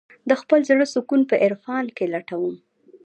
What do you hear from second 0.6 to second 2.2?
زړه سکون په عرفان کې